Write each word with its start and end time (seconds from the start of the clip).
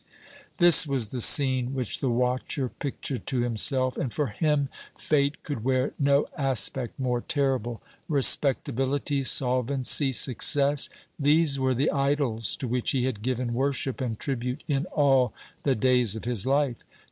This 0.57 0.87
was 0.87 1.09
the 1.09 1.21
scene 1.21 1.75
which 1.75 1.99
the 1.99 2.09
watcher 2.09 2.69
pictured 2.69 3.27
to 3.27 3.41
himself; 3.41 3.97
and 3.97 4.11
for 4.11 4.25
him 4.29 4.67
Fate 4.97 5.43
could 5.43 5.63
wear 5.63 5.93
no 5.99 6.25
aspect 6.35 6.99
more 6.99 7.21
terrible. 7.21 7.83
Respectability, 8.09 9.23
solvency, 9.23 10.11
success 10.11 10.89
these 11.19 11.59
were 11.59 11.75
the 11.75 11.91
idols 11.91 12.55
to 12.55 12.67
which 12.67 12.89
he 12.93 13.05
had 13.05 13.21
given 13.21 13.53
worship 13.53 14.01
and 14.01 14.17
tribute 14.19 14.63
in 14.67 14.87
all 14.87 15.33
the 15.61 15.75
days 15.75 16.15
of 16.15 16.25
his 16.25 16.47
life. 16.47 16.77